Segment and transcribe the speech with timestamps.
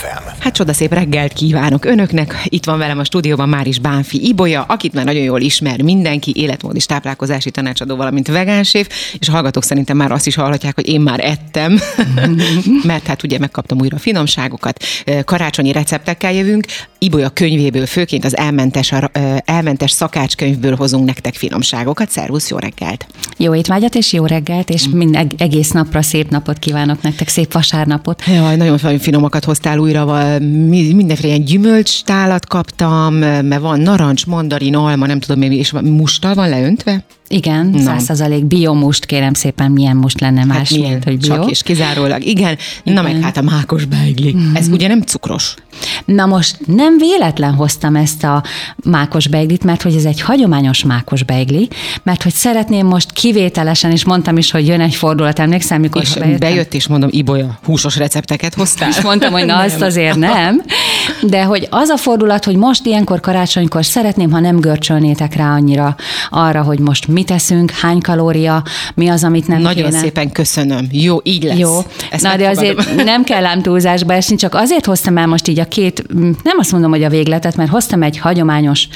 [0.00, 0.30] FM.
[0.38, 2.42] Hát csodaszép reggelt kívánok önöknek.
[2.44, 6.32] Itt van velem a stúdióban már is Bánfi Ibolya, akit már nagyon jól ismer mindenki,
[6.36, 10.88] életmód és táplálkozási tanácsadó, valamint vegánséf, és a hallgatók szerintem már azt is hallhatják, hogy
[10.88, 11.80] én már ettem,
[12.82, 14.84] mert hát ugye megkaptam újra a finomságokat,
[15.24, 16.64] karácsonyi receptekkel jövünk,
[17.02, 18.92] Ibolya könyvéből főként az elmentes,
[19.44, 22.10] elmentes szakácskönyvből hozunk nektek finomságokat.
[22.10, 23.06] Szervusz, jó reggelt!
[23.36, 28.22] Jó étvágyat és jó reggelt, és minden egész napra szép napot kívánok nektek, szép vasárnapot.
[28.26, 30.38] Jaj, nagyon finomakat hoztál újra,
[30.94, 37.04] mindenféle ilyen gyümölcstálat kaptam, mert van narancs, mandarin, alma, nem tudom, és mustal van leöntve?
[37.32, 41.34] Igen, száz százalék biomust, kérem szépen, milyen most lenne más, hát milyen, mint hogy bio.
[41.34, 42.56] Csak és kizárólag, igen.
[42.82, 42.94] igen.
[42.94, 44.34] Na meg hát a mákos beigli.
[44.36, 44.54] Mm.
[44.54, 45.54] Ez ugye nem cukros?
[46.04, 48.42] Na most nem véletlen hoztam ezt a
[48.84, 51.68] mákos beiglit, mert hogy ez egy hagyományos mákos beigli,
[52.02, 56.14] mert hogy szeretném most kivételesen, és mondtam is, hogy jön egy fordulat, emlékszem, mikor és
[56.14, 56.38] bejöttem?
[56.38, 58.88] bejött, és mondom, Ibolya, húsos recepteket hoztál?
[58.88, 60.62] És mondtam, hogy na azt azért nem,
[61.22, 65.96] de hogy az a fordulat, hogy most ilyenkor karácsonykor szeretném, ha nem görcsölnétek rá annyira
[66.30, 68.62] arra, hogy most mi mit eszünk, hány kalória,
[68.94, 69.98] mi az, amit nem Nagyon kéne.
[69.98, 70.86] szépen köszönöm.
[70.90, 71.58] Jó, így lesz.
[71.58, 71.78] Jó.
[72.10, 75.58] Ezt Na, de azért nem kell ám túlzásba esni, csak azért hoztam el most így
[75.60, 76.04] a két,
[76.42, 78.88] nem azt mondom, hogy a végletet, mert hoztam egy hagyományos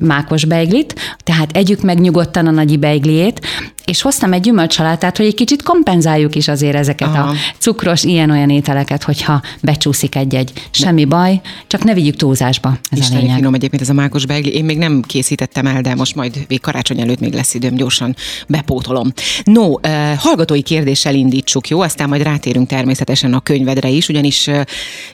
[0.00, 3.40] mákos beiglit, tehát együk meg nyugodtan a nagyi beigliét,
[3.84, 7.28] és hoztam egy gyümölcsalátát, hogy egy kicsit kompenzáljuk is azért ezeket Aha.
[7.28, 10.52] a cukros, ilyen-olyan ételeket, hogyha becsúszik egy-egy.
[10.70, 12.78] Semmi baj, csak ne vigyük túlzásba.
[12.90, 13.36] Ez Isten a lényeg.
[13.36, 14.54] finom egyébként ez a mákos beigli.
[14.54, 18.16] Én még nem készítettem el, de most majd még karácsony előtt még lesz időm, gyorsan
[18.48, 19.12] bepótolom.
[19.44, 19.72] No,
[20.18, 21.80] hallgatói kérdéssel indítsuk, jó?
[21.80, 24.50] Aztán majd rátérünk természetesen a könyvedre is, ugyanis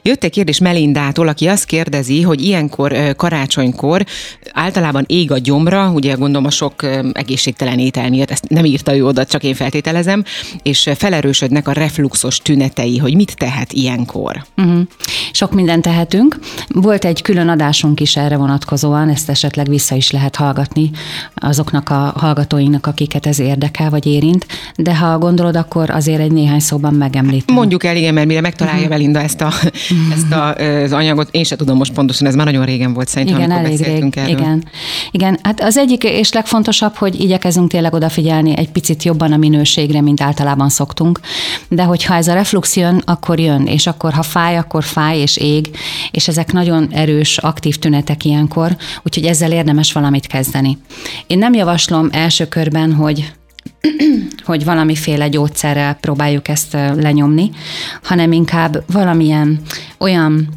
[0.03, 4.05] jött egy kérdés Melindától, aki azt kérdezi, hogy ilyenkor karácsonykor
[4.53, 9.07] általában ég a gyomra, ugye gondolom a sok egészségtelen étel miatt, ezt nem írta ő
[9.07, 10.25] oda, csak én feltételezem,
[10.63, 14.45] és felerősödnek a refluxos tünetei, hogy mit tehet ilyenkor.
[14.57, 14.81] Uh-huh.
[15.33, 16.39] Sok mindent tehetünk.
[16.69, 20.91] Volt egy külön adásunk is erre vonatkozóan, ezt esetleg vissza is lehet hallgatni
[21.35, 24.47] azoknak a hallgatóinknak, akiket ez érdekel vagy érint,
[24.77, 27.55] de ha gondolod, akkor azért egy néhány szóban megemlítem.
[27.55, 29.23] Mondjuk el, igen, mert mire megtalálja uh-huh.
[29.23, 30.13] Ezt, a, uh-huh.
[30.13, 33.39] ezt a, az anyagot, én se tudom most pontosan, ez már nagyon régen volt szerintem,
[33.39, 34.39] igen, amikor elég beszéltünk rég, erről.
[34.39, 34.65] Igen.
[35.11, 40.01] igen, hát az egyik és legfontosabb, hogy igyekezünk tényleg odafigyelni egy picit jobban a minőségre,
[40.01, 41.21] mint általában szoktunk,
[41.69, 45.37] de hogyha ez a reflux jön, akkor jön, és akkor ha fáj, akkor fáj és
[45.37, 45.71] ég,
[46.11, 50.79] és ezek nagyon erős, aktív tünetek ilyenkor, úgyhogy ezzel érdemes valamit kezdeni.
[51.27, 53.33] Én nem javaslom első körben, hogy
[54.45, 57.51] hogy valamiféle gyógyszerrel próbáljuk ezt lenyomni,
[58.03, 59.61] hanem inkább valamilyen
[59.99, 60.49] olyan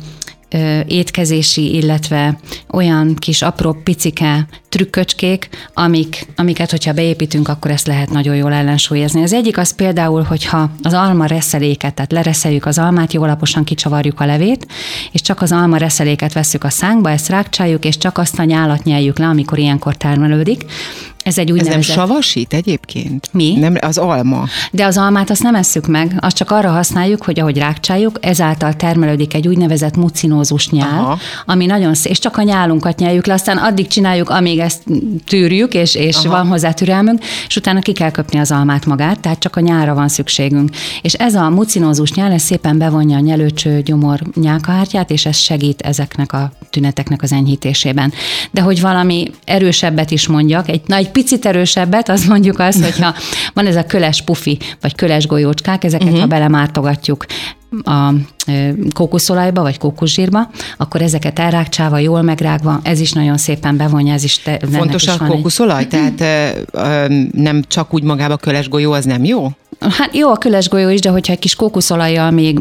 [0.88, 2.38] étkezési, illetve
[2.72, 9.22] olyan kis apró picike trükköcskék, amik, amiket, hogyha beépítünk, akkor ezt lehet nagyon jól ellensúlyozni.
[9.22, 14.19] Az egyik az például, hogyha az alma reszeléket, tehát lereszeljük az almát, jó alaposan kicsavarjuk
[14.19, 14.68] a levét,
[15.12, 18.84] és csak az alma reszeléket veszük a szánkba, ezt rákcsáljuk, és csak azt a nyálat
[18.84, 20.66] nyeljük le, amikor ilyenkor termelődik,
[21.23, 21.79] ez egy úgynevezett...
[21.79, 23.29] Ez nem savasít egyébként?
[23.31, 23.53] Mi?
[23.59, 24.45] Nem, az alma.
[24.72, 28.73] De az almát azt nem esszük meg, azt csak arra használjuk, hogy ahogy rákcsáljuk, ezáltal
[28.73, 31.17] termelődik egy úgynevezett mucinózus nyál, Aha.
[31.45, 34.84] ami nagyon szép, és csak a nyálunkat nyeljük le, aztán addig csináljuk, amíg ezt
[35.25, 39.40] tűrjük, és, és van hozzá türelmünk, és utána ki kell köpni az almát magát, tehát
[39.40, 40.69] csak a nyára van szükségünk.
[41.01, 45.81] És ez a mucinózus nyál, ez szépen bevonja a nyelőcső gyomor nyálkahártyát, és ez segít
[45.81, 48.13] ezeknek a tüneteknek az enyhítésében.
[48.51, 53.16] De hogy valami erősebbet is mondjak, egy nagy picit erősebbet, az mondjuk az, hogyha
[53.53, 56.22] van ez a köles pufi, vagy köles golyócskák, ezeket uh-huh.
[56.22, 57.25] ha belemártogatjuk
[57.84, 58.13] a
[58.94, 64.39] kókuszolajba, vagy kókuszsírba, akkor ezeket elrákcsálva, jól megrágva, ez is nagyon szépen bevonja, ez is...
[64.39, 65.88] Te, Fontos a kókuszolaj?
[65.88, 66.22] Tehát
[66.72, 69.51] ö, nem csak úgy magába köles golyó, az nem jó?
[69.89, 72.59] Hát jó a köles golyó is, de hogyha egy kis kókuszolajjal még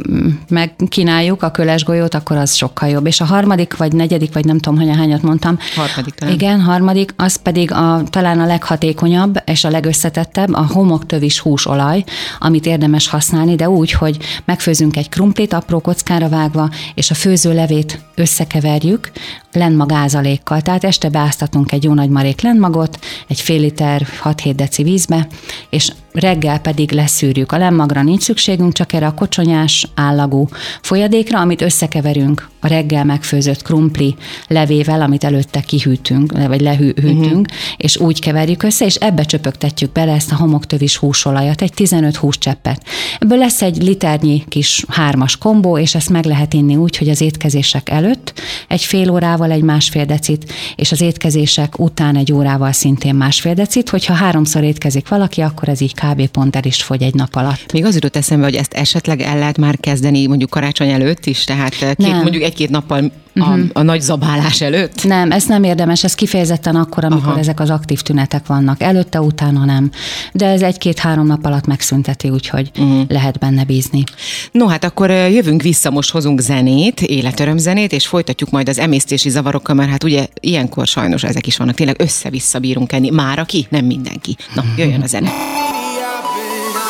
[0.49, 3.07] megkínáljuk a köles golyót, akkor az sokkal jobb.
[3.07, 5.59] És a harmadik, vagy negyedik, vagy nem tudom, hogy hányat mondtam.
[5.77, 6.35] Harmadik talán.
[6.35, 12.05] Igen, harmadik, az pedig a, talán a leghatékonyabb és a legösszetettebb, a homoktövis húsolaj,
[12.39, 18.01] amit érdemes használni, de úgy, hogy megfőzünk egy krumplit apró kockára vágva, és a főzőlevét
[18.15, 19.11] összekeverjük
[19.53, 20.61] lenmagázalékkal.
[20.61, 25.27] Tehát este beáztatunk egy jó nagy marék lenmagot, egy fél liter 6-7 deci vízbe,
[25.71, 27.53] és reggel pedig leszűrjük.
[27.53, 30.49] A lemmagra nincs szükségünk, csak erre a kocsonyás állagú
[30.81, 34.15] folyadékra, amit összekeverünk a reggel megfőzött krumpli
[34.49, 37.45] levével, amit előtte kihűtünk, vagy lehűtünk, uh-huh.
[37.77, 42.83] és úgy keverjük össze, és ebbe csöpögtetjük bele ezt a homoktövis húsolajat, egy 15 húscseppet.
[43.19, 47.21] Ebből lesz egy liternyi kis hármas kombó, és ezt meg lehet inni úgy, hogy az
[47.21, 48.33] étkezések előtt
[48.69, 53.89] egy fél órával egy másfél decit, és az étkezések után egy órával szintén másfél decit.
[53.89, 56.27] Hogyha háromszor étkezik valaki, akkor ez így kb.
[56.27, 57.73] pont el is fogy egy nap alatt.
[57.73, 61.45] Még az jutott eszembe, hogy ezt esetleg el lehet már kezdeni mondjuk karácsony előtt is,
[61.45, 63.65] tehát két, mondjuk egy-két nappal a, uh-huh.
[63.73, 65.05] a nagy zabálás előtt?
[65.05, 67.39] Nem, ez nem érdemes, ez kifejezetten akkor, amikor Aha.
[67.39, 68.83] ezek az aktív tünetek vannak.
[68.83, 69.91] Előtte, utána nem.
[70.33, 73.03] De ez egy-két-három nap alatt megszünteti, úgyhogy uh-huh.
[73.09, 74.05] lehet benne bízni.
[74.53, 79.75] No, hát akkor jövünk vissza, most hozunk zenét, életörömzenét, és folytatjuk majd az emésztési zavarokkal,
[79.75, 81.75] mert hát ugye ilyenkor sajnos ezek is vannak.
[81.75, 83.11] Tényleg össze-vissza bírunk enni.
[83.11, 83.67] Már aki?
[83.71, 84.37] Nem mindenki.
[84.55, 85.31] Na, jöjjön a zene.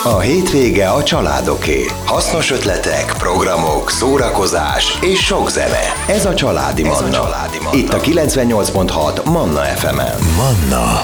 [0.04, 1.86] A hétvége a családoké.
[2.04, 5.80] Hasznos ötletek, programok, szórakozás és sok zene.
[6.06, 6.96] Ez a Családi Manna.
[6.96, 7.78] Ez a Családi Manna.
[7.78, 10.18] Itt a 98.6 Manna FM-en.
[10.36, 11.02] Manna.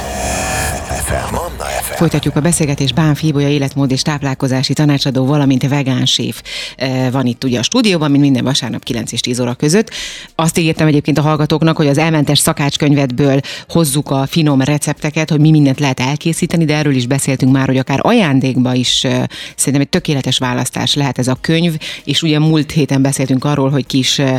[1.05, 1.48] FM.
[1.59, 1.95] Manna FM.
[1.95, 6.43] Folytatjuk a beszélgetést Bán Fíbolya életmód és táplálkozási tanácsadó, valamint vegán séf
[6.77, 9.91] eh, van itt ugye a stúdióban, mint minden vasárnap 9 és 10 óra között.
[10.35, 15.51] Azt ígértem egyébként a hallgatóknak, hogy az elmentes szakácskönyvedből hozzuk a finom recepteket, hogy mi
[15.51, 19.25] mindent lehet elkészíteni, de erről is beszéltünk már, hogy akár ajándékba is eh,
[19.57, 23.87] szerintem egy tökéletes választás lehet ez a könyv, és ugye múlt héten beszéltünk arról, hogy
[23.87, 24.37] kis eh,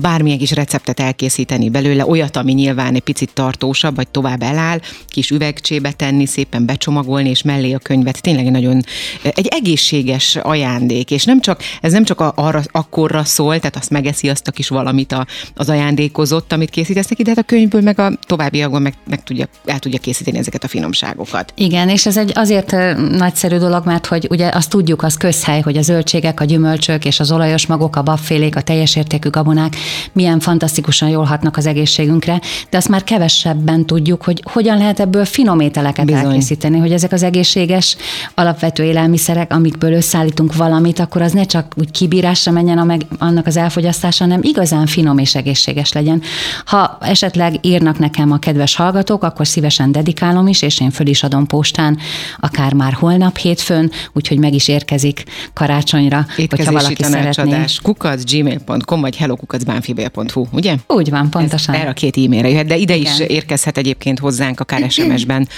[0.00, 5.30] bármilyen kis receptet elkészíteni belőle, olyat, ami nyilván egy picit tartósabb, vagy tovább eláll, kis
[5.30, 8.20] üvegcsébe tenni, szépen becsomagolni, és mellé a könyvet.
[8.20, 8.82] Tényleg egy nagyon
[9.22, 13.90] egy egészséges ajándék, és nem csak, ez nem csak a, arra, akkorra szól, tehát azt
[13.90, 15.26] megeszi azt a kis valamit a,
[15.56, 19.46] az ajándékozott, amit készítesz neki, de hát a könyvből meg a továbbiakban meg, meg tudja,
[19.64, 21.52] el tudja készíteni ezeket a finomságokat.
[21.56, 22.72] Igen, és ez egy azért
[23.16, 27.20] nagyszerű dolog, mert hogy ugye azt tudjuk, az közhely, hogy a zöldségek, a gyümölcsök és
[27.20, 29.76] az olajos magok, a babfélék, a teljes értékű gabonák
[30.12, 32.40] milyen fantasztikusan jól hatnak az egészségünkre,
[32.70, 36.34] de azt már kevesebben tudjuk, hogy hogyan lehet ebből finom ételek ételeket Bizony.
[36.42, 37.96] Elkészíteni, hogy ezek az egészséges
[38.34, 43.46] alapvető élelmiszerek, amikből összeállítunk valamit, akkor az ne csak úgy kibírásra menjen a meg, annak
[43.46, 46.22] az elfogyasztása, hanem igazán finom és egészséges legyen.
[46.64, 51.22] Ha esetleg írnak nekem a kedves hallgatók, akkor szívesen dedikálom is, és én föl is
[51.22, 51.98] adom postán,
[52.40, 57.64] akár már holnap hétfőn, úgyhogy meg is érkezik karácsonyra, hogyha valaki szeretné.
[57.82, 60.76] kukac, gmail.com vagy hellokukacbánfibél.hu, ugye?
[60.86, 61.74] Úgy van, pontosan.
[61.74, 63.12] Ez erre a két e-mailre jöhet, de ide Igen.
[63.12, 65.48] is érkezhet egyébként hozzánk akár SMS-ben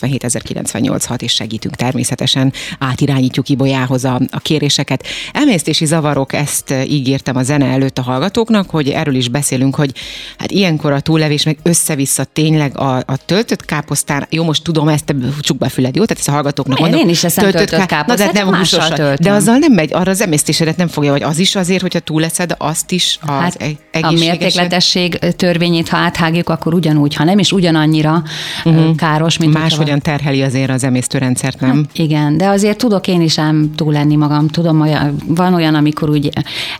[0.00, 5.06] 0677 és segítünk természetesen, átirányítjuk Ibolyához a, a kéréseket.
[5.32, 9.92] Emésztési zavarok, ezt ígértem a zene előtt a hallgatóknak, hogy erről is beszélünk, hogy
[10.38, 15.14] hát ilyenkor a túllevés meg össze-vissza tényleg a, a töltött káposztán, jó, most tudom, ezt
[15.40, 16.04] csuk be füled, jó?
[16.04, 17.00] Tehát ezt a hallgatóknak mondom.
[17.00, 18.88] Én is eszem töltött, töltött káposztát, de nem húsos,
[19.18, 22.54] de azzal nem megy, arra az emésztésedet nem fogja, vagy az is azért, hogyha túleszed,
[22.58, 23.58] azt is az hát,
[24.00, 28.22] A mértékletesség törvényét, ha áthágjuk, akkor ugyanúgy, ha nem is ugyanannyira
[28.64, 28.94] uh-huh.
[28.96, 31.70] káros, mint Máshogyan terheli azért az emésztőrendszert, nem?
[31.70, 34.48] Hát igen, de azért tudok én is ám túl lenni magam.
[34.48, 36.30] Tudom, olyan, van olyan, amikor úgy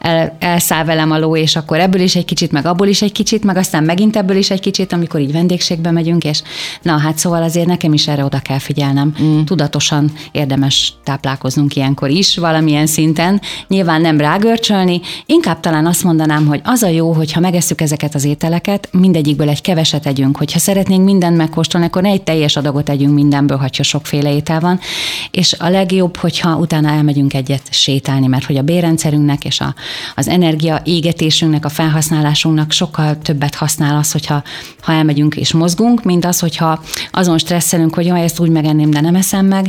[0.01, 3.13] el, elszáll velem a ló, és akkor ebből is egy kicsit, meg abból is egy
[3.13, 6.43] kicsit, meg aztán megint ebből is egy kicsit, amikor így vendégségbe megyünk, és
[6.83, 9.15] na hát szóval azért nekem is erre oda kell figyelnem.
[9.23, 9.43] Mm.
[9.45, 13.41] Tudatosan érdemes táplálkoznunk ilyenkor is, valamilyen szinten.
[13.69, 18.25] Nyilván nem rágörcsölni, inkább talán azt mondanám, hogy az a jó, hogyha megesszük ezeket az
[18.25, 20.37] ételeket, mindegyikből egy keveset együnk.
[20.37, 24.81] Hogyha szeretnénk mindent megkóstolni, akkor ne egy teljes adagot együnk mindenből, ha sokféle étel van,
[25.31, 29.75] és a legjobb, hogyha utána elmegyünk egyet sétálni, mert hogy a bérrendszerünknek és a,
[30.15, 34.43] az energia égetésünknek, a felhasználásunknak sokkal többet használ az, hogyha
[34.81, 39.01] ha elmegyünk és mozgunk, mint az, hogyha azon stresszelünk, hogy jaj, ezt úgy megenném, de
[39.01, 39.67] nem eszem meg,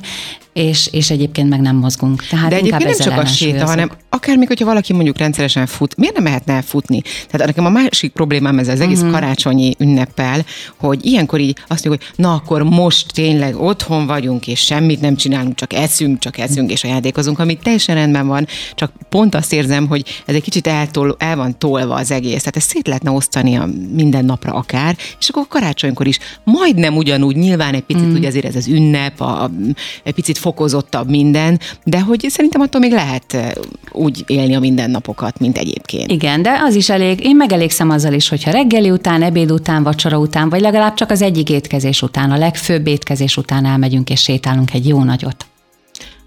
[0.55, 2.25] és, és egyébként meg nem mozgunk.
[2.27, 5.97] Tehát De egyébként nem csak a séta, hanem akár még, hogyha valaki mondjuk rendszeresen fut,
[5.97, 7.01] miért nem mehetne el futni?
[7.29, 9.13] Tehát nekem a másik problémám ez az egész uh-huh.
[9.13, 14.59] karácsonyi ünneppel, hogy ilyenkor így azt mondjuk, hogy na akkor most tényleg otthon vagyunk, és
[14.59, 19.35] semmit nem csinálunk, csak eszünk, csak eszünk, és ajándékozunk, ami teljesen rendben van, csak pont
[19.35, 22.39] azt érzem, hogy ez egy kicsit eltol, el van tolva az egész.
[22.39, 27.35] Tehát ezt szét lehetne osztani a minden napra akár, és akkor karácsonykor is majdnem ugyanúgy,
[27.35, 28.15] nyilván egy picit, mm.
[28.15, 29.51] ugye azért ez az ünnep, a, a,
[30.03, 33.37] egy picit fokozottabb minden, de hogy szerintem attól még lehet
[33.91, 36.11] úgy élni a mindennapokat, mint egyébként.
[36.11, 40.17] Igen, de az is elég, én megelégszem azzal is, hogyha reggeli után, ebéd után, vacsora
[40.17, 44.73] után, vagy legalább csak az egyik étkezés után, a legfőbb étkezés után elmegyünk és sétálunk
[44.73, 45.45] egy jó nagyot.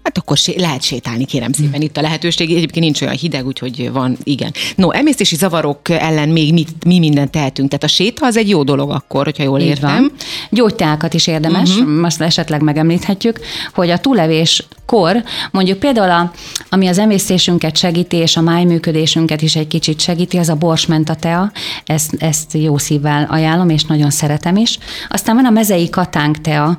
[0.09, 1.81] Hát akkor sé- lehet sétálni, kérem szépen.
[1.81, 4.53] Itt a lehetőség, egyébként nincs olyan hideg, úgyhogy van, igen.
[4.75, 7.69] No, emésztési zavarok ellen még mit, mi mindent tehetünk.
[7.69, 9.89] Tehát a séta az egy jó dolog akkor, hogyha jól Így értem.
[9.89, 10.11] Van.
[10.49, 11.99] Gyógyteákat is érdemes, uh-huh.
[11.99, 13.39] most esetleg megemlíthetjük,
[13.73, 16.31] hogy a túlevés kor, mondjuk például, a,
[16.69, 21.51] ami az emésztésünket segíti, és a májműködésünket is egy kicsit segíti, az a borsmenta tea,
[21.85, 24.77] ezt, ezt jó szívvel ajánlom, és nagyon szeretem is.
[25.09, 26.77] Aztán van a mezei katánk tea,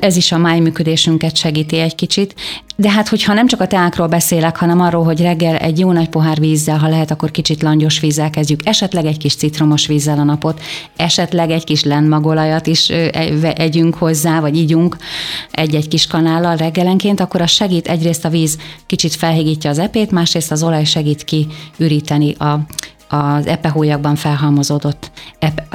[0.00, 2.34] ez is a májműködésünket segíti egy kicsit,
[2.80, 6.08] De hát, hogyha nem csak a teákról beszélek, hanem arról, hogy reggel egy jó nagy
[6.08, 10.22] pohár vízzel, ha lehet, akkor kicsit langyos vízzel kezdjük, esetleg egy kis citromos vízzel a
[10.22, 10.60] napot,
[10.96, 12.88] esetleg egy kis lenmagolajat is
[13.54, 14.96] együnk hozzá, vagy ígyunk
[15.50, 20.50] egy-egy kis kanállal reggelenként, akkor az segít egyrészt a víz kicsit felhigítja az epét, másrészt
[20.50, 22.60] az olaj segít kiüríteni a
[23.08, 25.66] az epehólyakban felhalmozódott epe,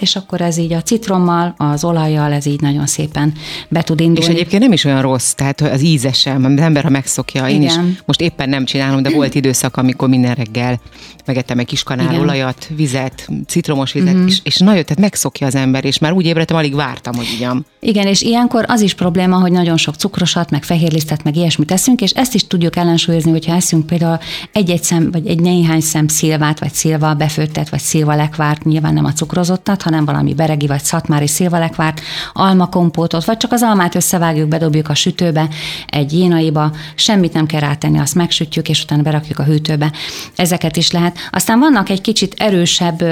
[0.00, 3.32] és akkor ez így a citrommal, az olajjal, ez így nagyon szépen
[3.68, 4.20] be tud indulni.
[4.20, 7.62] És egyébként nem is olyan rossz, tehát az íze sem, az ember, ha megszokja, én
[7.62, 7.86] Igen.
[7.86, 10.80] is most éppen nem csinálom, de volt időszak, amikor minden reggel
[11.24, 14.26] megettem egy kis kanálolajat, vizet, citromos vizet, mm-hmm.
[14.26, 17.64] és, és nagyon, tehát megszokja az ember, és már úgy ébredtem, alig vártam, hogy igyam.
[17.80, 22.00] Igen, és ilyenkor az is probléma, hogy nagyon sok cukrosat, meg fehérlisztet, meg ilyesmit eszünk,
[22.00, 24.18] és ezt is tudjuk ellensúlyozni, hogyha eszünk például
[24.52, 29.04] egy-egy szem, vagy egy néhány szem szilvát, vagy szilva befőttet, vagy szilva lekvárt, nyilván nem
[29.04, 32.00] a cukrozottat, hanem valami beregi, vagy szatmári szilva lekvárt,
[32.32, 35.48] almakompótot, vagy csak az almát összevágjuk, bedobjuk a sütőbe,
[35.86, 39.92] egy jénaiba, semmit nem kell rátenni, azt megsütjük, és utána berakjuk a hűtőbe.
[40.36, 41.18] Ezeket is lehet.
[41.30, 43.02] Aztán vannak egy kicsit erősebb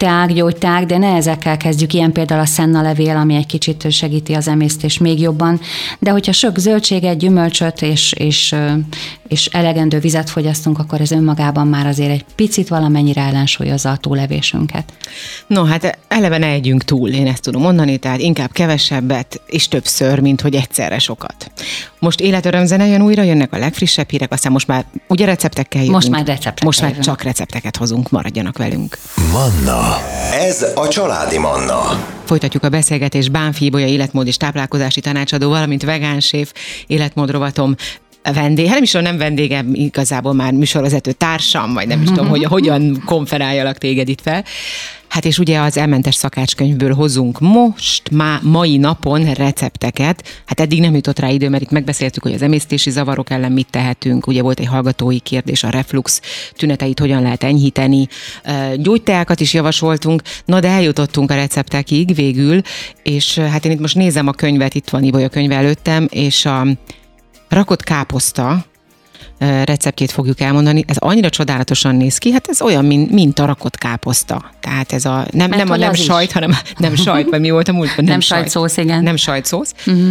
[0.00, 4.34] teák, gyógyteák, de ne ezekkel kezdjük, ilyen például a szenna levél, ami egy kicsit segíti
[4.34, 5.60] az emésztést még jobban,
[5.98, 8.54] de hogyha sok zöldséget, gyümölcsöt és, és,
[9.28, 14.92] és elegendő vizet fogyasztunk, akkor ez önmagában már azért egy picit valamennyire ellensúlyozza a túlevésünket.
[15.46, 20.20] No, hát eleve ne együnk túl, én ezt tudom mondani, tehát inkább kevesebbet és többször,
[20.20, 21.50] mint hogy egyszerre sokat.
[21.98, 25.96] Most életörömzene jön újra, jönnek a legfrissebb hírek, aztán most már ugye receptekkel jövünk.
[25.96, 26.64] Most már receptek.
[26.64, 28.98] Most már csak recepteket hozunk, maradjanak velünk.
[29.90, 30.02] Manna.
[30.32, 31.80] Ez a Családi Manna.
[32.24, 36.52] Folytatjuk a beszélgetést Bánfi Ibolya életmód és táplálkozási tanácsadó, valamint vegánséf
[36.86, 37.74] életmódrovatom
[38.22, 42.44] vendég, hát nem is nem vendégem, igazából már műsorvezető társam, vagy nem is tudom, hogy
[42.54, 44.44] hogyan konferáljalak téged itt fel.
[45.10, 50.42] Hát és ugye az elmentes szakácskönyvből hozunk most, má, mai napon recepteket.
[50.46, 53.70] Hát eddig nem jutott rá idő, mert itt megbeszéltük, hogy az emésztési zavarok ellen mit
[53.70, 54.26] tehetünk.
[54.26, 56.20] Ugye volt egy hallgatói kérdés, a reflux
[56.52, 58.08] tüneteit hogyan lehet enyhíteni.
[58.76, 62.60] Gyógyteákat is javasoltunk, na de eljutottunk a receptekig végül,
[63.02, 66.66] és hát én itt most nézem a könyvet, itt van Ibolya könyve előttem, és a
[67.48, 68.64] rakott káposzta,
[69.40, 70.84] receptjét fogjuk elmondani.
[70.86, 74.50] Ez annyira csodálatosan néz ki, hát ez olyan, mint, mint a rakott káposzta.
[74.60, 76.32] Tehát ez a nem, nem a nem sajt, is.
[76.32, 78.04] hanem nem sajt, vagy mi volt a múltban?
[78.04, 79.02] Nem, nem sajtszósz, igen.
[79.02, 79.74] Nem sajtszósz.
[79.86, 80.10] Uh-huh.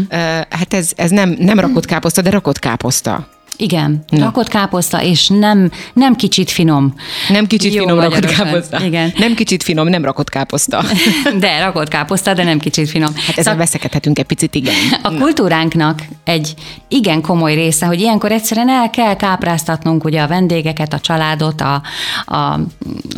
[0.50, 3.27] Hát ez, ez nem, nem rakott káposzta, de rakott káposzta.
[3.62, 4.24] Igen, Na.
[4.24, 6.94] rakott káposzta, és nem, nem kicsit finom.
[7.30, 8.86] Nem kicsit Jó finom rakott káposzta.
[8.86, 9.13] Igen.
[9.18, 10.84] Nem kicsit finom, nem rakott káposzta.
[11.39, 13.13] De rakott káposzta, de nem kicsit finom.
[13.16, 14.74] Hát ezzel szóval veszekedhetünk egy picit, igen.
[15.04, 16.54] A kultúránknak egy
[16.88, 21.82] igen komoly része, hogy ilyenkor egyszerűen el kell kápráztatnunk ugye a vendégeket, a családot, a,
[22.25, 22.36] a,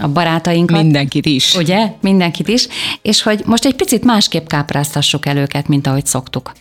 [0.02, 0.82] a barátainkat.
[0.82, 1.56] Mindenkit is.
[1.56, 1.88] Ugye?
[2.02, 2.68] Mindenkit is.
[3.02, 6.52] És hogy most egy picit másképp kápráztassuk el őket, mint ahogy szoktuk.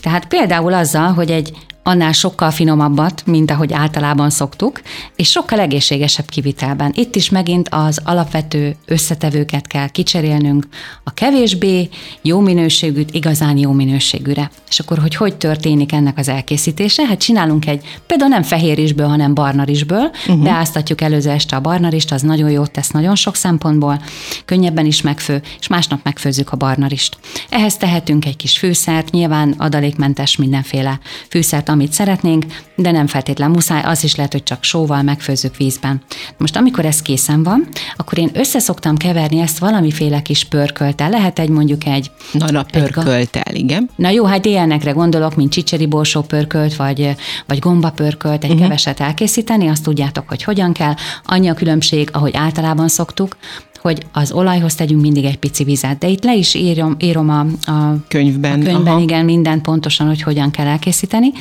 [0.00, 1.52] Tehát például azzal, hogy egy
[1.88, 4.80] annál sokkal finomabbat, mint ahogy általában szoktuk,
[5.16, 6.92] és sokkal egészségesebb kivitelben.
[6.94, 10.66] Itt is megint az alapvető összetevőket kell kicserélnünk
[11.04, 11.88] a kevésbé
[12.22, 14.50] jó minőségűt igazán jó minőségűre.
[14.68, 17.06] És akkor, hogy hogy történik ennek az elkészítése?
[17.06, 20.42] Hát csinálunk egy, például nem fehérisből, hanem barnarisből, uh-huh.
[20.42, 24.02] beáztatjuk előző este a barnarist, az nagyon jót tesz nagyon sok szempontból,
[24.44, 27.18] könnyebben is megfő, és másnap megfőzzük a barnarist.
[27.48, 32.44] Ehhez tehetünk egy kis fűszert, nyilván adalékmentes mindenféle fűszert, amit szeretnénk,
[32.74, 36.02] de nem feltétlen muszáj, az is lehet, hogy csak sóval megfőzzük vízben.
[36.36, 41.10] Most amikor ez készen van, akkor én összeszoktam keverni ezt valamiféle kis pörköltel.
[41.10, 42.10] Lehet egy mondjuk egy...
[42.32, 43.90] Na, na pörköltel, igen.
[43.96, 47.14] Na jó, hát ilyenekre gondolok, mint csicseri borsó pörkölt, vagy,
[47.46, 48.66] vagy gomba pörkölt, egy uh-huh.
[48.66, 50.94] keveset elkészíteni, azt tudjátok, hogy hogyan kell.
[51.24, 53.36] Annyi a különbség, ahogy általában szoktuk,
[53.80, 57.40] hogy az olajhoz tegyünk mindig egy pici vizet, de itt le is írom, írom a,
[57.70, 59.02] a könyvben, a könyvben aha.
[59.02, 61.32] igen, minden pontosan, hogy hogyan kell elkészíteni,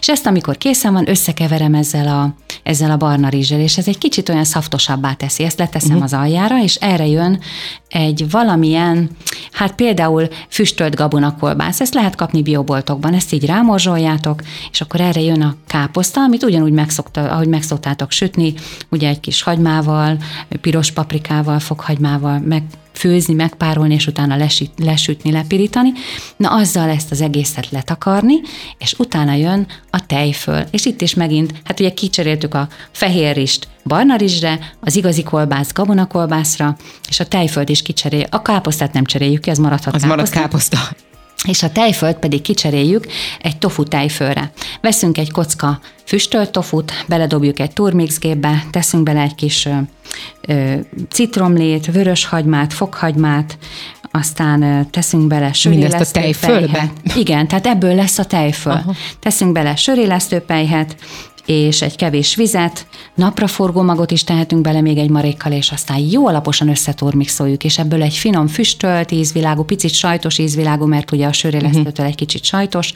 [0.00, 3.98] és ezt amikor készen van, összekeverem ezzel a, ezzel a barna rizssel, és ez egy
[3.98, 6.04] kicsit olyan szaftosabbá teszi, ezt leteszem uh-huh.
[6.04, 7.40] az aljára, és erre jön
[7.88, 9.10] egy valamilyen,
[9.52, 15.42] hát például füstölt gabonakolbász, ezt lehet kapni bioboltokban, ezt így rámorzsoljátok, és akkor erre jön
[15.42, 18.54] a káposzta, amit ugyanúgy megszokta, ahogy megszoktátok sütni,
[18.90, 20.16] ugye egy kis hagymával,
[20.60, 21.85] piros paprikával, fokhagymával,
[22.44, 22.62] meg
[22.92, 25.92] főzni, megpárolni, és utána lesüt, lesütni, lepirítani.
[26.36, 28.34] Na azzal ezt az egészet letakarni,
[28.78, 30.64] és utána jön a tejföl.
[30.70, 35.72] És itt is megint, hát ugye kicseréltük a fehér rist barna rizsre, az igazi kolbász
[35.72, 36.76] gabonakolbászra,
[37.08, 38.26] és a tejföld is kicserél.
[38.30, 40.78] A káposztát nem cseréljük ki, ez maradhat Az marad káposzta.
[41.46, 43.06] És a tejfölt pedig kicseréljük
[43.42, 44.50] egy tofu tejfölre.
[44.80, 49.68] Veszünk egy kocka füstölt tofut, beledobjuk egy turmixgépbe, teszünk bele egy kis
[50.40, 50.74] ö,
[51.08, 53.58] citromlét, vöröshagymát, fokhagymát,
[54.10, 56.92] aztán teszünk bele Mindezt a tejfölbe?
[57.14, 58.72] Igen, tehát ebből lesz a tejföl.
[58.72, 58.94] Aha.
[59.20, 60.96] Teszünk bele sörélesztőpelyhet,
[61.46, 66.26] és egy kevés vizet, napraforgó magot is tehetünk bele még egy marékkal, és aztán jó
[66.26, 72.06] alaposan összetormixoljuk, és ebből egy finom füstölt ízvilágú, picit sajtos ízvilágú, mert ugye a sörélesztőtől
[72.06, 72.92] egy kicsit sajtos,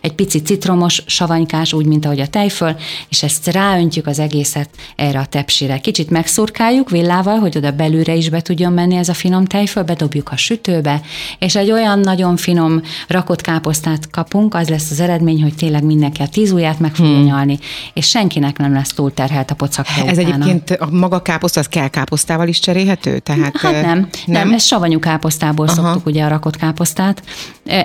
[0.00, 2.76] egy picit citromos, savanykás, úgy, mint ahogy a tejföl,
[3.08, 5.78] és ezt ráöntjük az egészet erre a tepsire.
[5.78, 10.30] Kicsit megszurkáljuk villával, hogy oda belülre is be tudjon menni ez a finom tejföl, bedobjuk
[10.32, 11.00] a sütőbe,
[11.38, 16.22] és egy olyan nagyon finom rakott káposztát kapunk, az lesz az eredmény, hogy tényleg mindenki
[16.22, 17.24] a tíz ujját meg fogja hmm.
[17.24, 17.58] nyalni,
[17.92, 20.34] és senkinek nem lesz túl terhelt a pocakja Ez utána.
[20.44, 23.18] egyébként a maga káposzta, az kell káposztával is cserélhető?
[23.18, 25.74] Tehát, Hát nem, nem, nem, ez savanyú káposztából Aha.
[25.82, 27.22] Szoktuk ugye a rakott káposztát.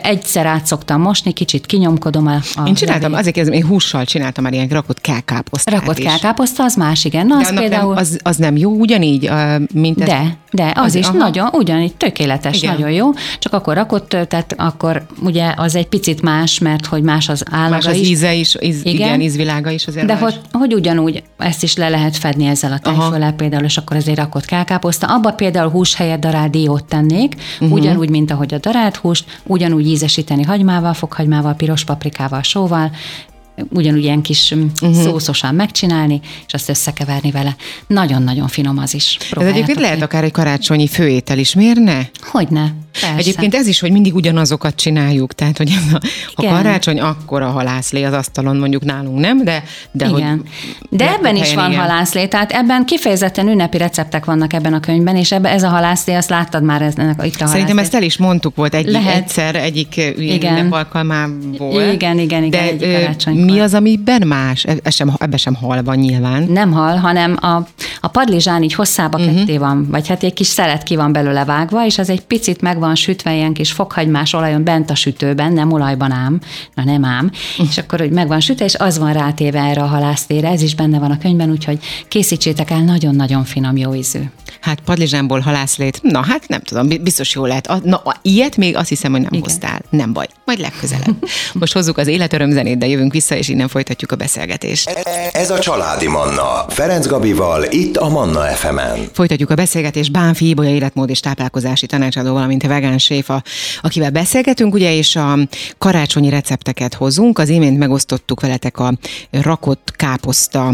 [0.02, 3.18] Egyszer át szoktam mosni, kicsit kinyomkodom a, a Én csináltam, levét.
[3.18, 7.28] azért kérdezem, én hússal csináltam már ilyen rakott kelkáposztát Rakott kelkáposzta, az más, igen.
[7.28, 7.94] Na, az például...
[7.94, 9.30] nem, az, az nem jó ugyanígy,
[9.74, 10.08] mint ez?
[10.08, 11.18] De, de, az, Az- is aha.
[11.18, 12.74] nagyon, ugyanígy tökéletes, Igen.
[12.74, 13.10] Nagyon jó,
[13.40, 17.70] csak akkor rakott, tehát akkor ugye az egy picit más, mert hogy más az állaga
[17.76, 18.10] Más az is.
[18.10, 18.94] íze is, íz, igen.
[18.96, 19.22] Igen.
[19.22, 20.34] ízvilága is azért De más.
[20.34, 24.18] hogy, hogy ugyanúgy ezt is le lehet fedni ezzel a tejföllel például, és akkor azért
[24.18, 25.08] rakott kelkáposzta.
[25.08, 27.72] Abba például hús helyett darált diót tennék, uh-huh.
[27.72, 32.92] ugyanúgy, mint ahogy a darált húst, ugyanúgy ízesíteni hagymával, fokhagymával, piros paprikával, sóval,
[33.70, 35.02] ugyanúgy ilyen kis uh-huh.
[35.02, 37.56] szószosan megcsinálni, és azt összekeverni vele.
[37.88, 39.18] Nagyon-nagyon finom az is.
[39.32, 42.00] Ez egyébként lehet akár egy karácsonyi főétel is, miért ne?
[42.22, 43.16] Hogyne, persze.
[43.18, 46.00] Egyébként ez is, hogy mindig ugyanazokat csináljuk, tehát hogy ez a,
[46.34, 50.30] a karácsony, akkor a halászlé az asztalon mondjuk nálunk nem, de, de igen.
[50.30, 51.82] hogy De ebben is van igen.
[51.82, 56.14] halászlé, tehát ebben kifejezetten ünnepi receptek vannak ebben a könyvben, és ebben ez a halászlé,
[56.14, 57.48] azt láttad már ennek, itt a.
[57.48, 59.16] Szerintem ezt el is mondtuk, volt egy, Lehet.
[59.16, 60.58] egyszer egyik ilyen Igen.
[60.58, 61.82] ünnep alkalmából.
[61.82, 63.46] Igen, igen, igen, De karácsonykor.
[63.54, 64.64] Mi az, amiben más?
[64.66, 66.44] E- Ez sem, ebben sem hal van nyilván.
[66.44, 67.62] Nem hal, hanem a,
[68.08, 69.36] a padlizsán így hosszába uh-huh.
[69.36, 72.62] ketté van, vagy hát egy kis szelet ki van belőle vágva, és az egy picit
[72.62, 76.40] meg van sütve ilyen kis fokhagymás olajon bent a sütőben, nem olajban ám,
[76.74, 77.68] na nem ám, uh-huh.
[77.70, 80.76] és akkor hogy meg van sütve, és az van rátéve erre a halásztére, ez is
[80.76, 84.20] benne van a könyvben, úgyhogy készítsétek el, nagyon-nagyon finom, jó ízű.
[84.62, 87.84] Hát padlizsánból halászlét, na hát nem tudom, bi- biztos jó lehet.
[87.84, 89.30] Na, ilyet még azt hiszem, hogy nem.
[89.34, 89.44] Igen.
[89.44, 89.82] hoztál.
[89.90, 91.16] Nem baj, majd legközelebb.
[91.54, 94.90] Most hozzuk az életöröm zenét, de jövünk vissza, és innen folytatjuk a beszélgetést.
[95.32, 96.66] Ez a Családi Manna.
[96.70, 99.00] Ferenc Gabival, itt a Manna FM-en.
[99.14, 103.44] Folytatjuk a beszélgetést Bánfi Ibolya életmód és táplálkozási tanácsadó, valamint a vegán séf, a-
[103.82, 105.38] akivel beszélgetünk, ugye, és a
[105.78, 107.40] karácsonyi recepteket hozunk.
[107.40, 108.94] Az imént megosztottuk veletek a
[109.32, 110.74] rakott káposzta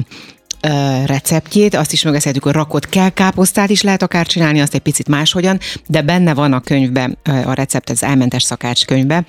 [1.05, 5.07] receptjét, azt is megbeszéltük, hogy rakott kell káposztát is lehet akár csinálni, azt egy picit
[5.07, 9.23] máshogyan, de benne van a könyvben, a recept, az elmentes szakács könyvbe,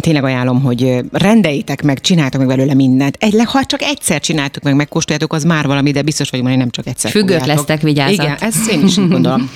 [0.00, 3.16] Tényleg ajánlom, hogy rendeljétek meg, csináltok meg belőle mindent.
[3.20, 6.70] Egy, ha csak egyszer csináltuk meg, megkóstoljátok, az már valami, de biztos vagyok, hogy nem
[6.70, 8.12] csak egyszer Függők lesztek, vigyázat.
[8.12, 9.50] Igen, ezt én is így gondolom.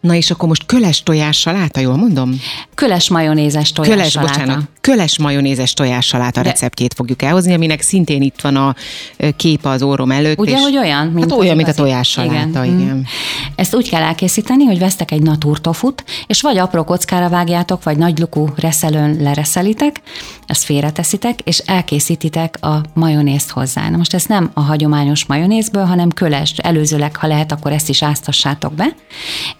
[0.00, 2.40] Na és akkor most köles tojás saláta, jól mondom?
[2.74, 4.32] Köles majonézes tojás Köles, saláta.
[4.32, 8.74] bocsánat, köles majonézes tojás saláta De- receptjét fogjuk elhozni, aminek szintén itt van a
[9.36, 10.38] képe az órom előtt.
[10.38, 11.06] Ugye, és, hogy olyan?
[11.06, 12.76] Mint hát olyan, mint a tojás saláta, igen.
[12.76, 12.80] Mm.
[12.80, 13.06] igen.
[13.56, 18.18] Ezt úgy kell elkészíteni, hogy vesztek egy naturtofut, és vagy apró kockára vágjátok, vagy nagy
[18.18, 20.00] lukú reszelőn lereszelitek,
[20.46, 23.88] ezt félreteszitek, és elkészítitek a majonézt hozzá.
[23.90, 26.50] Na most ez nem a hagyományos majonézből, hanem köles.
[26.56, 28.86] Előzőleg, ha lehet, akkor ezt is áztassátok be,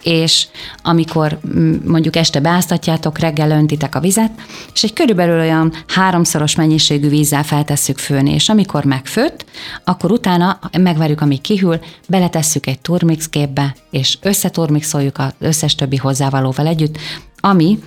[0.02, 0.46] és
[0.83, 4.31] amikor mm, mondjuk este beáztatjátok, reggel öntitek a vizet,
[4.72, 9.44] és egy körülbelül olyan háromszoros mennyiségű vízzel feltesszük főni, és amikor megfőtt,
[9.85, 16.98] akkor utána megvárjuk, amíg kihűl, beletesszük egy turmixgépbe, és összeturmixoljuk az összes többi hozzávalóval együtt,
[17.40, 17.78] ami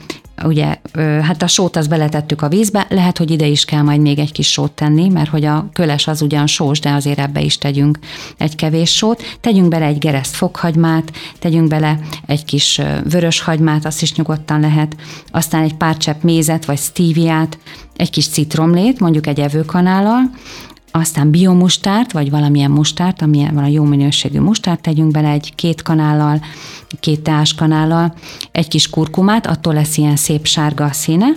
[0.44, 0.78] ugye,
[1.22, 4.32] hát a sót azt beletettük a vízbe, lehet, hogy ide is kell majd még egy
[4.32, 8.00] kis sót tenni, mert hogy a köles az ugyan sós, de azért ebbe is tegyünk
[8.38, 14.02] egy kevés sót, tegyünk bele egy gereszt fokhagymát, tegyünk bele egy kis vörös hagymát, azt
[14.02, 14.96] is nyugodtan lehet,
[15.32, 17.58] aztán egy pár csepp mézet, vagy stíviát,
[17.96, 20.22] egy kis citromlét, mondjuk egy evőkanállal,
[20.96, 25.82] aztán biomustárt, vagy valamilyen mustárt, amilyen van a jó minőségű mustárt, tegyünk bele egy két
[25.82, 26.42] kanállal,
[27.00, 28.14] két teáskanállal,
[28.52, 31.28] egy kis kurkumát, attól lesz ilyen szép sárga a színe.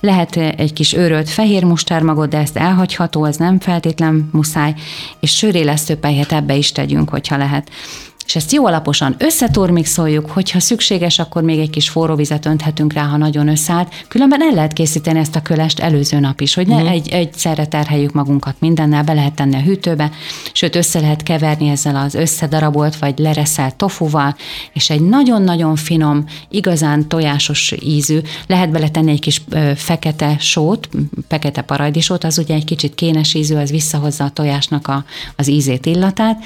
[0.00, 4.74] Lehet egy kis őrölt fehér mustármagot, de ezt elhagyható, ez nem feltétlen muszáj,
[5.20, 7.70] és sörélesztőpelyhet ebbe is tegyünk, hogyha lehet.
[8.30, 13.02] És ezt jó alaposan összeturmixoljuk, hogyha szükséges, akkor még egy kis forró vizet önthetünk rá,
[13.02, 14.04] ha nagyon összeállt.
[14.08, 16.90] Különben el lehet készíteni ezt a kölest előző nap is, hogy ne uh-huh.
[16.90, 20.10] egy, egyszerre terheljük magunkat mindennel, be lehet tenni a hűtőbe,
[20.52, 24.36] sőt össze lehet keverni ezzel az összedarabolt vagy lereszelt tofuval,
[24.72, 30.88] és egy nagyon-nagyon finom, igazán tojásos ízű, lehet beletenni egy kis ö, fekete sót,
[31.28, 35.04] fekete paradicsót, az ugye egy kicsit kénes ízű, az visszahozza a tojásnak a,
[35.36, 36.38] az ízét, illatát,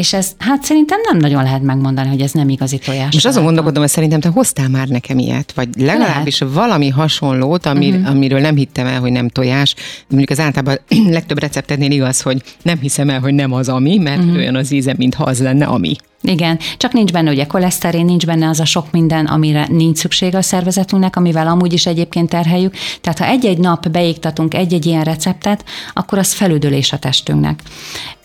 [0.00, 3.12] és ez, hát szerintem nem nagyon lehet megmondani, hogy ez nem igazi tojás.
[3.12, 6.54] Most azon gondolkodom, hogy szerintem te hoztál már nekem ilyet, vagy legalábbis lehet.
[6.54, 8.10] valami hasonlót, amir, uh-huh.
[8.10, 9.74] amiről nem hittem el, hogy nem tojás.
[10.08, 10.78] Mondjuk az általában
[11.16, 14.36] legtöbb receptednél igaz, hogy nem hiszem el, hogy nem az ami, mert uh-huh.
[14.36, 15.96] olyan az íze, mintha az lenne ami.
[16.22, 20.38] Igen, csak nincs benne ugye koleszterin, nincs benne az a sok minden, amire nincs szüksége
[20.38, 22.74] a szervezetünknek, amivel amúgy is egyébként terheljük.
[23.00, 27.62] Tehát ha egy-egy nap beiktatunk egy-egy ilyen receptet, akkor az felüdülés a testünknek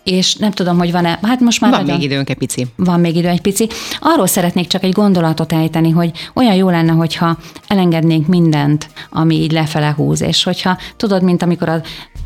[0.06, 1.72] és nem tudom, hogy van-e, hát most már...
[1.72, 2.68] Van nagyon, még időnk egy pici.
[2.76, 3.68] Van még idő egy pici.
[4.00, 7.38] Arról szeretnék csak egy gondolatot ejteni, hogy olyan jó lenne, hogyha
[7.68, 11.82] elengednénk mindent, ami így lefele húz, és hogyha tudod, mint amikor a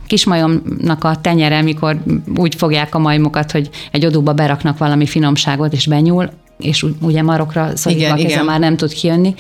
[0.08, 1.98] kismajomnak a tenyere, mikor
[2.36, 7.76] úgy fogják a majmokat, hogy egy odúba beraknak valami finomságot, és benyúl, és ugye marokra
[7.76, 9.34] szorítva a keze már nem tud kijönni.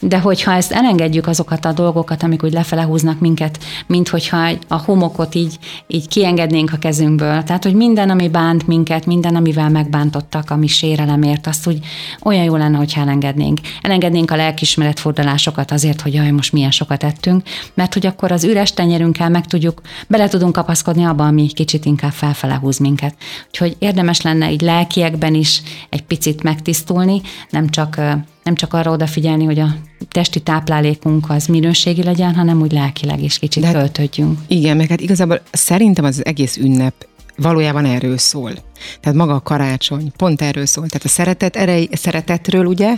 [0.00, 4.76] De hogyha ezt elengedjük azokat a dolgokat, amik úgy lefele húznak minket, mint hogyha a
[4.76, 7.42] homokot így, így kiengednénk a kezünkből.
[7.42, 11.78] Tehát, hogy minden, ami bánt minket, minden, amivel megbántottak, ami sérelemért, azt úgy
[12.22, 13.58] olyan jó lenne, hogyha elengednénk.
[13.82, 17.42] Elengednénk a lelkismeretfordulásokat azért, hogy jaj, most milyen sokat ettünk,
[17.74, 22.12] mert hogy akkor az üres tenyerünkkel meg tudjuk, bele tudunk kapaszkodni abba, ami kicsit inkább
[22.12, 23.14] felfele húz minket.
[23.46, 27.96] Úgyhogy érdemes lenne így lelkiekben is egy picit meg megtisztulni, nem csak,
[28.44, 29.74] nem csak arra odafigyelni, hogy a
[30.08, 34.38] testi táplálékunk az minőségi legyen, hanem úgy lelkileg is kicsit hát, töltődjünk.
[34.46, 36.94] Igen, meg hát igazából szerintem az egész ünnep
[37.36, 38.52] valójában erről szól.
[39.00, 40.86] Tehát maga a karácsony pont erről szól.
[40.86, 42.96] Tehát a szeretet erej, szeretetről, ugye,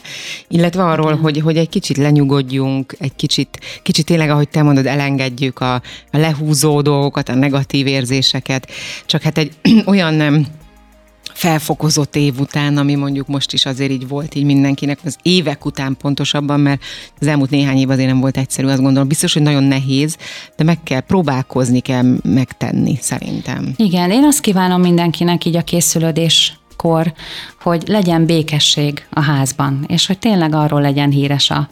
[0.48, 5.60] illetve arról, hogy, hogy egy kicsit lenyugodjunk, egy kicsit, kicsit tényleg, ahogy te mondod, elengedjük
[5.60, 5.74] a,
[6.10, 8.70] a lehúzó dolgokat, a negatív érzéseket.
[9.06, 9.52] Csak hát egy
[9.92, 10.46] olyan nem
[11.40, 15.96] felfokozott év után, ami mondjuk most is azért így volt így mindenkinek, az évek után
[15.96, 16.82] pontosabban, mert
[17.20, 19.08] az elmúlt néhány év azért nem volt egyszerű, azt gondolom.
[19.08, 20.16] Biztos, hogy nagyon nehéz,
[20.56, 23.72] de meg kell próbálkozni, kell megtenni szerintem.
[23.76, 27.12] Igen, én azt kívánom mindenkinek így a készülődés kor,
[27.60, 31.68] hogy legyen békesség a házban, és hogy tényleg arról legyen híres a,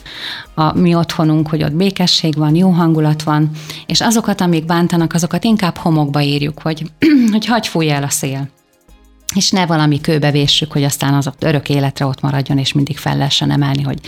[0.54, 3.50] a mi otthonunk, hogy ott békesség van, jó hangulat van,
[3.86, 6.90] és azokat, amik bántanak, azokat inkább homokba írjuk, hogy,
[7.32, 8.48] hogy hagy fújj el a szél
[9.34, 13.16] és ne valami kőbe véssük, hogy aztán az örök életre ott maradjon, és mindig fel
[13.16, 13.98] lehessen emelni, hogy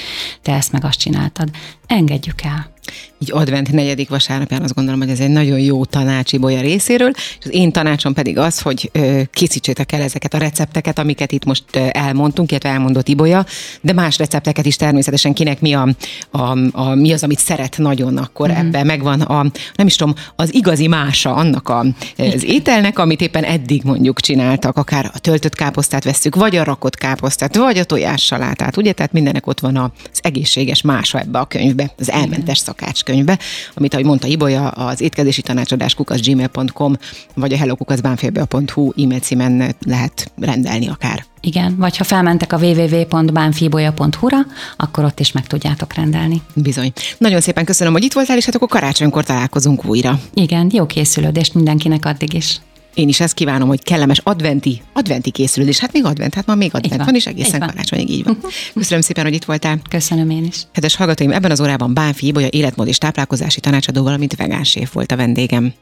[0.42, 1.48] te ezt meg azt csináltad.
[1.86, 2.72] Engedjük el
[3.18, 7.44] így advent negyedik vasárnapján azt gondolom, hogy ez egy nagyon jó tanácsi bolya részéről, és
[7.44, 8.90] az én tanácsom pedig az, hogy
[9.32, 13.46] készítsétek el ezeket a recepteket, amiket itt most elmondtunk, illetve elmondott Ibolya,
[13.80, 15.88] de más recepteket is természetesen kinek mi, a,
[16.30, 18.66] a, a, mi az, amit szeret nagyon, akkor mm-hmm.
[18.66, 21.84] ebben megvan a, nem is tudom, az igazi mása annak a,
[22.16, 26.96] az ételnek, amit éppen eddig mondjuk csináltak, akár a töltött káposztát veszük, vagy a rakott
[26.96, 28.92] káposztát, vagy a tojássalátát, ugye?
[28.92, 33.38] Tehát mindenek ott van az egészséges mása ebbe a könyvbe, az elmentes szak szakácskönyvbe,
[33.74, 36.96] amit, ahogy mondta Ibolya, az étkezési tanácsadás gmail.com
[37.34, 41.24] vagy a hellokukaszbánfélbe.hu e-mail címen lehet rendelni akár.
[41.40, 44.38] Igen, vagy ha felmentek a www.bánfibolya.hu-ra,
[44.76, 46.42] akkor ott is meg tudjátok rendelni.
[46.54, 46.92] Bizony.
[47.18, 50.20] Nagyon szépen köszönöm, hogy itt voltál, és hát akkor karácsonykor találkozunk újra.
[50.34, 52.60] Igen, jó készülődést mindenkinek addig is.
[52.94, 55.78] Én is ezt kívánom, hogy kellemes adventi, adventi készülődés.
[55.78, 58.38] Hát még advent, hát ma még advent van, van, és egészen karácsonyig így van.
[58.74, 59.80] Köszönöm szépen, hogy itt voltál.
[59.88, 60.56] Köszönöm én is.
[60.72, 65.16] Kedves hallgatóim, ebben az órában Bánfi Ibolya életmód és táplálkozási tanácsadó, valamint vegán volt a
[65.16, 65.72] vendégem.